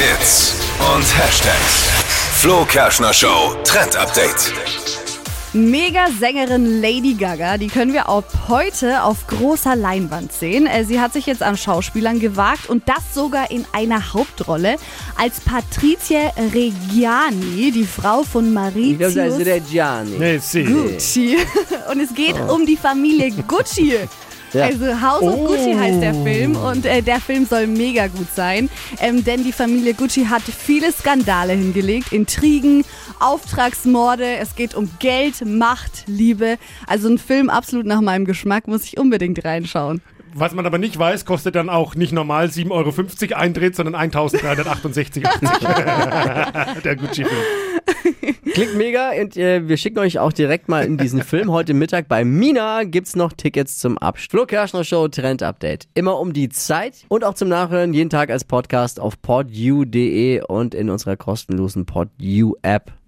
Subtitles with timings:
[0.00, 0.54] Hits
[0.94, 1.84] und Hashtags.
[2.38, 4.50] Flo Kerschner Show Trend Update.
[5.52, 10.66] Mega-Sängerin Lady Gaga, die können wir ab heute auf großer Leinwand sehen.
[10.66, 14.76] Äh, Sie hat sich jetzt an Schauspielern gewagt und das sogar in einer Hauptrolle
[15.18, 18.54] als Patrizia Reggiani, die Frau von
[19.16, 20.16] heißt Reggiani.
[20.64, 21.36] Gucci.
[21.92, 23.98] Und es geht um die Familie Gucci.
[24.52, 24.64] Ja.
[24.64, 28.68] Also House of Gucci heißt der Film und äh, der Film soll mega gut sein,
[29.00, 32.84] ähm, denn die Familie Gucci hat viele Skandale hingelegt, Intrigen,
[33.20, 36.56] Auftragsmorde, es geht um Geld, Macht, Liebe.
[36.86, 40.00] Also ein Film absolut nach meinem Geschmack, muss ich unbedingt reinschauen.
[40.32, 46.80] Was man aber nicht weiß, kostet dann auch nicht normal 7,50 Euro Eintritt, sondern 1368,80.
[46.82, 47.69] Der Gucci-Film.
[48.52, 51.50] Klingt mega und äh, wir schicken euch auch direkt mal in diesen Film.
[51.50, 54.48] Heute Mittag bei Mina gibt's noch Tickets zum Abschluss.
[54.50, 55.88] Flo Show Trend Update.
[55.94, 60.74] Immer um die Zeit und auch zum Nachhören jeden Tag als Podcast auf podu.de und
[60.74, 62.99] in unserer kostenlosen PodU App.